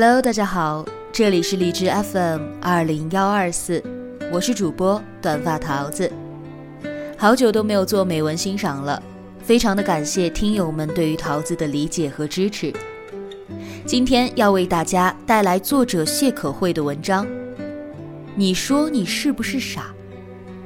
[0.00, 3.82] Hello，大家好，这里是荔枝 FM 二零幺二四，
[4.32, 6.08] 我是主播短发桃子。
[7.16, 9.02] 好久都没有做美文欣赏了，
[9.42, 12.72] 非常的感谢听友们对于桃子的理解和支持。
[13.84, 17.26] 今天要为大家带来作者谢可慧的文章。
[18.36, 19.92] 你说你是不是傻，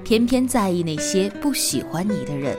[0.04, 2.54] 偏偏在意那些不喜欢你的人？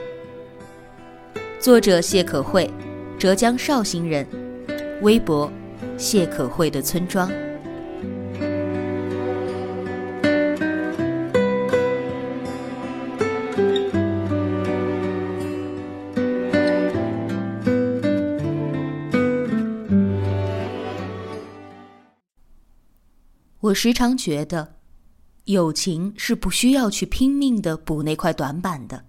[1.60, 2.68] 作者谢可慧，
[3.16, 4.26] 浙江绍兴人，
[5.02, 5.48] 微博。
[5.96, 7.30] 谢可慧的村庄。
[23.60, 24.74] 我时常觉得，
[25.46, 29.06] 友情是不需要去拼命的补那块短板的。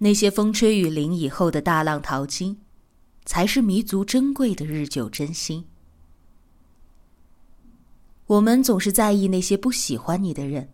[0.00, 2.58] 那些风吹雨淋以后的大浪淘金。
[3.24, 5.66] 才是弥足珍贵的日久真心。
[8.26, 10.70] 我们总是在意那些不喜欢你的人，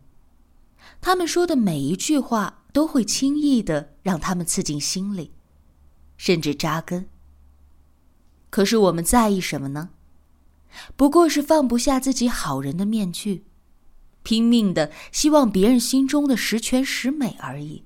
[1.01, 5.33] 他们说的每一句话都会轻易的让他们刺进心里，
[6.19, 7.09] 甚至扎根。
[8.51, 9.89] 可是我们在意什么呢？
[10.95, 13.47] 不过是放不下自己好人的面具，
[14.23, 17.86] 拼命的希望别人心中的十全十美而已。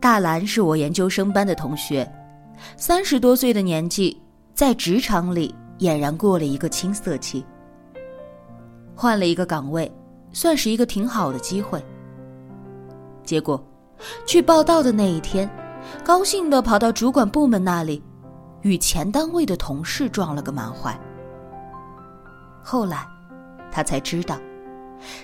[0.00, 2.10] 大兰是我研究生班的同学，
[2.78, 4.18] 三十多岁的年纪，
[4.54, 7.44] 在职场里俨然过了一个青涩期。
[8.94, 9.90] 换了一个岗位，
[10.32, 11.84] 算是一个挺好的机会。
[13.24, 13.62] 结果，
[14.26, 15.48] 去报道的那一天，
[16.02, 18.02] 高兴的跑到主管部门那里，
[18.62, 20.98] 与前单位的同事撞了个满怀。
[22.62, 23.06] 后来，
[23.70, 24.38] 他才知道，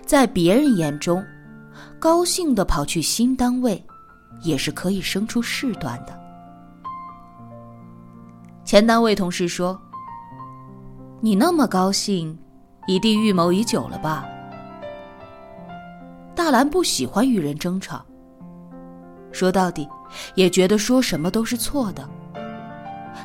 [0.04, 1.25] 在别人眼中，
[1.98, 3.82] 高兴的跑去新单位。
[4.42, 6.19] 也是可以生出事端的。
[8.64, 9.78] 前单位同事说
[11.20, 12.36] ：“你那么高兴，
[12.86, 14.26] 一定预谋已久了吧？”
[16.34, 18.04] 大兰不喜欢与人争吵，
[19.32, 19.88] 说到底，
[20.34, 22.08] 也觉得说什么都是错的。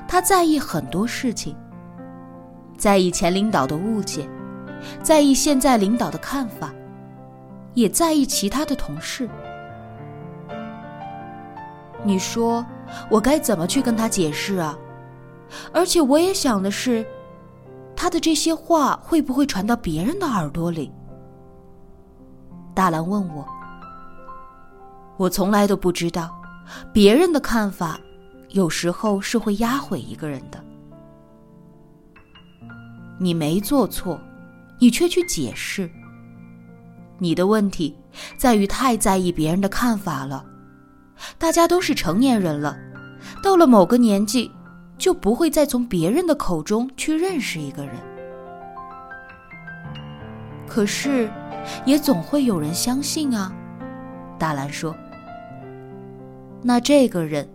[0.08, 1.56] 他在意很多事情，
[2.78, 4.28] 在意前领导的误解，
[5.04, 6.74] 在意现在领导的看法，
[7.74, 9.30] 也在意其他的同事。
[12.04, 12.66] 你说
[13.10, 14.78] 我该怎么去跟他解释啊？
[15.74, 17.06] 而且我也想的是，
[17.96, 20.92] 他的这些话会不会传到别人的耳朵里？
[22.74, 23.46] 大兰问我，
[25.18, 26.34] 我从来都不知道，
[26.94, 28.00] 别人的看法
[28.50, 30.64] 有时候是会压毁一个人的。
[33.20, 34.20] 你没做错，
[34.80, 35.92] 你却去解释，
[37.20, 37.96] 你的问题
[38.38, 40.46] 在于太在意别人的看法了。
[41.38, 42.78] 大家都是成年人了，
[43.44, 44.52] 到了某个年纪，
[44.98, 47.96] 就不会再从别人的口中去认识一个人。
[50.68, 51.30] 可是，
[51.86, 53.52] 也总会有人相信啊。
[54.40, 54.96] 大兰说
[56.64, 57.48] ：“那这个人，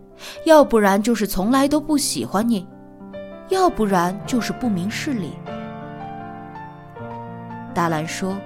[0.45, 2.69] 要不然就是从来都不喜欢你，
[3.49, 5.33] 要不然就是不明事理。”
[7.75, 8.37] 大兰说：“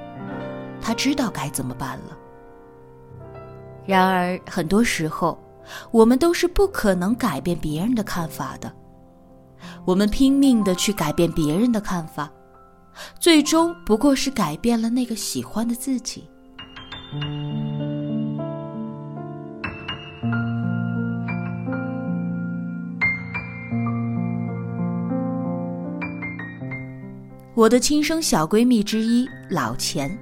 [0.80, 2.16] 他知道该怎么办了。”
[3.90, 5.36] 然而，很多时候，
[5.90, 8.72] 我们都是不可能改变别人的看法的。
[9.84, 12.30] 我们拼命的去改变别人的看法，
[13.18, 16.30] 最终不过是改变了那个喜欢的自己。
[27.56, 30.16] 我的亲生小闺蜜之一老钱，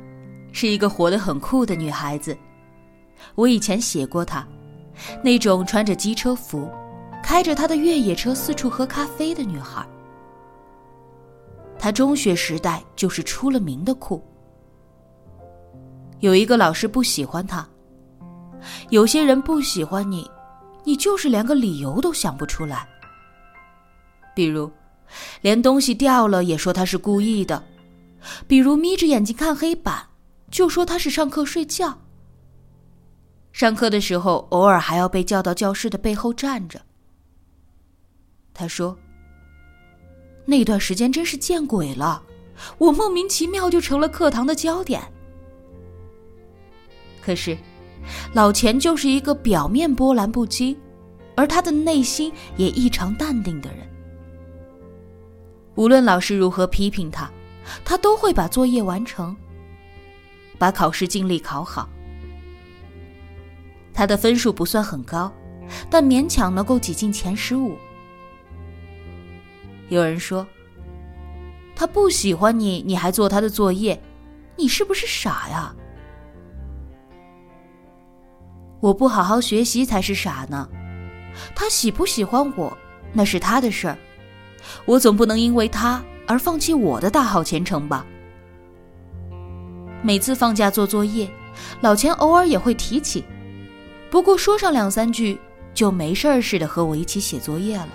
[0.53, 2.35] 是一个活得很酷的女孩子。
[3.35, 4.47] 我以前写过她，
[5.23, 6.71] 那种穿着机车服，
[7.23, 9.87] 开着她的越野车四处喝咖啡的女孩。
[11.79, 14.23] 她中学时代就是出了名的酷。
[16.21, 17.69] 有一个老师不喜欢她，
[18.91, 20.29] 有些人不喜欢你，
[20.83, 22.89] 你就是连个理由都想不出来。
[24.35, 24.69] 比如，
[25.41, 27.63] 连东西掉了也说他是故意的，
[28.49, 30.05] 比如眯着眼睛看黑板，
[30.51, 31.97] 就说他是上课睡觉。
[33.59, 36.81] 上课的时候，偶尔还要被叫到教室的背后站着。
[38.55, 38.97] 他说
[40.47, 42.23] ：“那段时间真是见鬼了，
[42.79, 45.03] 我莫名其妙就成了课堂的焦点。”
[47.21, 47.59] 可是，
[48.33, 50.79] 老钱就是一个表面波澜不惊，
[51.35, 53.79] 而他的内心也异常淡定的人。
[55.75, 57.29] 无论老师如何批评他，
[57.85, 59.37] 他都会把作业完成，
[60.59, 61.89] 把考试尽力考好。
[63.99, 65.33] 他的分数不算很高，
[65.91, 67.77] 但勉强能够挤进前十五。
[69.89, 70.47] 有人说
[71.75, 74.01] ：“他不喜欢你，你还做他的作业，
[74.55, 75.75] 你是不是傻呀？”
[78.79, 80.69] 我不好好学习才是傻呢。
[81.53, 82.79] 他喜不喜欢我，
[83.13, 83.99] 那是他的事儿，
[84.85, 88.07] 我总不能因为他而放弃我的大好前程吧。
[90.03, 91.29] 每次放假做作业，
[91.81, 93.25] 老钱偶尔也会提起。
[94.11, 95.39] 不过说上两三句，
[95.75, 97.89] 就没事儿似的和我一起写作业了。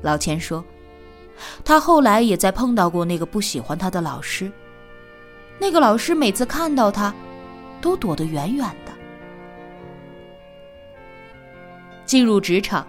[0.00, 0.64] 老钱说，
[1.64, 4.50] 他后来也在碰到过那个不喜欢他的老师，
[5.58, 7.14] 那个老师每次看到他，
[7.80, 8.92] 都躲得远远的。
[12.04, 12.86] 进入职场，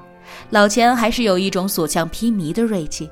[0.50, 3.10] 老钱还是有一种所向披靡的锐气。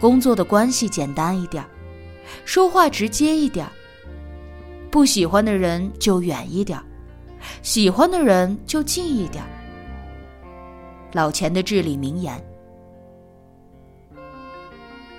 [0.00, 1.64] 工作的关系简单一点
[2.44, 3.66] 说话直接一点
[4.94, 6.80] 不喜欢的人就远一点
[7.62, 9.42] 喜欢的人就近一点
[11.12, 12.40] 老钱的至理名言：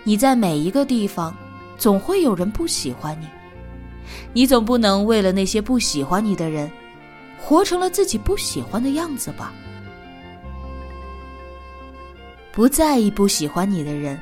[0.06, 1.36] 你在每一个地方，
[1.78, 3.28] 总会有人不喜欢你，
[4.32, 6.72] 你总不能为了那些不喜欢你的人，
[7.38, 9.52] 活成了自己不喜欢的样子吧？
[12.54, 14.18] 不在意不喜欢你的人，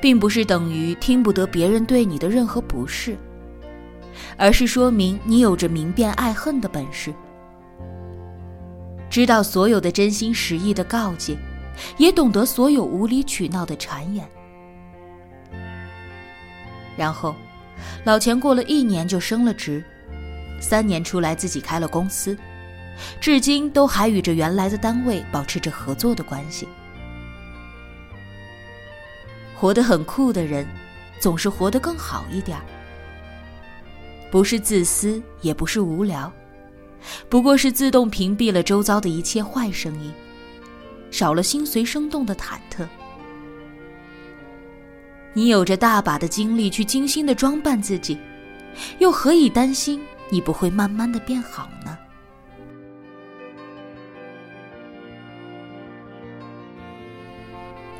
[0.00, 3.14] 并不是等于听不得别人对你的任何不是。
[4.36, 7.14] 而是说明你有着明辨爱恨的本事，
[9.10, 11.36] 知道所有的真心实意的告诫，
[11.96, 14.28] 也懂得所有无理取闹的谗言。
[16.96, 17.34] 然后，
[18.04, 19.84] 老钱过了一年就升了职，
[20.60, 22.36] 三年出来自己开了公司，
[23.20, 26.66] 至今都还与着原来的单位保持着合作的关系。
[29.54, 30.66] 活得很酷的人，
[31.20, 32.64] 总是活得更好一点儿。
[34.30, 36.30] 不是自私，也不是无聊，
[37.28, 40.12] 不过是自动屏蔽了周遭的一切坏声音，
[41.10, 42.86] 少了心随生动的忐忑。
[45.32, 48.18] 你有着大把的精力去精心的装扮自己，
[48.98, 50.00] 又何以担心
[50.30, 51.96] 你不会慢慢的变好呢？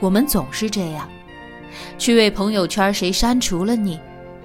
[0.00, 1.08] 我们总是这样，
[1.96, 3.98] 去为朋友圈谁删除了你。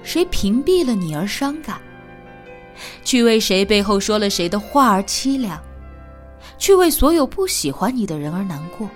[0.03, 1.81] 谁屏蔽了你而伤感？
[3.03, 5.61] 去为谁背后说了谁的话而凄凉？
[6.57, 8.89] 去为所有不喜欢你的人而难过？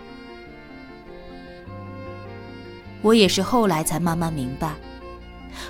[3.02, 4.74] 我也是后来才慢慢明白，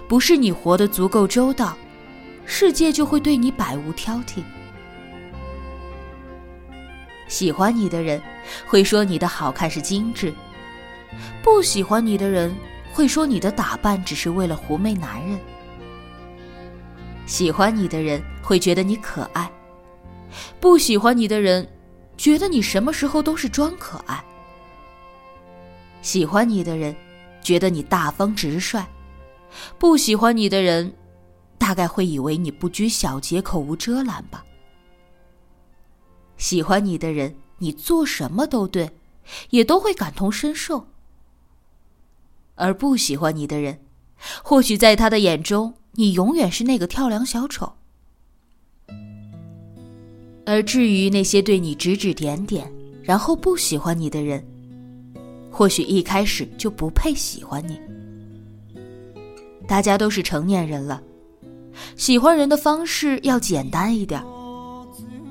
[0.08, 1.78] 不是你活得足够周到，
[2.46, 4.42] 世界就会对你百无挑剔。
[7.28, 8.22] 喜欢你的人
[8.66, 10.34] 会说你的好看是精致，
[11.44, 12.56] 不喜欢你的人。
[12.98, 15.40] 会说你的打扮只是为了狐媚男人，
[17.28, 19.48] 喜欢你的人会觉得你可爱，
[20.60, 21.70] 不喜欢你的人
[22.18, 24.26] 觉得你什么时候都是装可爱。
[26.02, 26.96] 喜欢你的人
[27.40, 28.84] 觉得你大方直率，
[29.78, 30.92] 不喜欢你的人
[31.60, 34.44] 大概会以为你不拘小节、口无遮拦吧。
[36.38, 38.90] 喜欢你的人，你做什么都对，
[39.52, 40.88] 也都会感同身受。
[42.58, 43.80] 而不喜欢你的人，
[44.44, 47.72] 或许在他的眼中，你永远是那个跳梁小丑。
[50.46, 52.72] 而至于那些对你指指点点，
[53.04, 54.46] 然后不喜欢你的人，
[55.52, 57.80] 或许一开始就不配喜欢你。
[59.68, 61.02] 大家都是成年人了，
[61.96, 64.24] 喜欢人的方式要简单一点，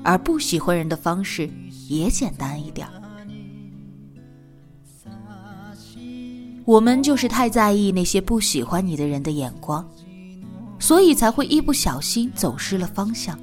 [0.03, 1.49] 而不喜欢人的方式
[1.89, 2.87] 也简单一点。
[6.67, 9.89] 我们就是太在意那些不喜欢你的人的眼光，
[10.79, 13.39] 所以才会一不小心走失了方向。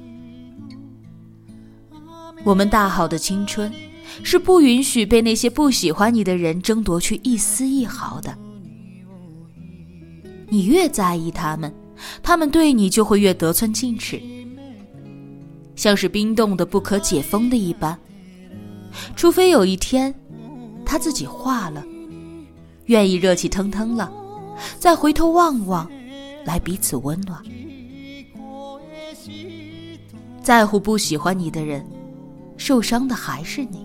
[2.43, 3.73] 我们大好的青春，
[4.21, 8.37] 是不允许被那些不喜欢你的人争夺去一丝一毫的。
[10.47, 11.73] 你越在意他们，
[12.21, 14.21] 他们对你就会越得寸进尺，
[15.75, 17.97] 像是冰冻的不可解封的一般。
[19.15, 20.13] 除非有一天。
[20.87, 21.83] 他自己化了，
[22.85, 24.11] 愿意热气腾腾了，
[24.79, 25.89] 再回头望望，
[26.43, 27.41] 来彼此温暖。
[30.41, 31.85] 在乎不喜欢你的人，
[32.57, 33.79] 受伤的还是你；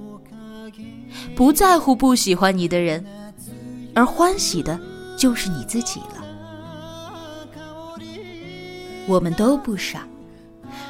[1.34, 3.04] 不在乎不喜欢你的人，
[3.94, 4.78] 而欢喜的
[5.16, 6.16] 就是你自己了。
[9.08, 10.06] 我们都不傻，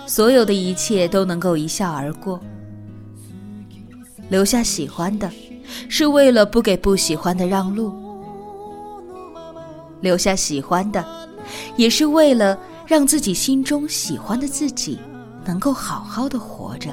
[0.07, 2.41] 所有的一切都能够一笑而过。
[4.29, 5.31] 留下喜欢的，
[5.89, 7.91] 是为了不给不喜欢的让路；
[10.01, 11.05] 留下喜欢的，
[11.77, 14.99] 也是为了让自己心中喜欢的自己
[15.45, 16.91] 能够好好的活着。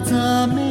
[0.00, 0.69] 则灭。